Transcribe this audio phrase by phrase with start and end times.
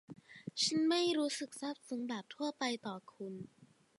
[0.63, 3.33] ฉันไม่ได้รู้สึกซาบซึ้งแบบทั่วไปต่อคุณ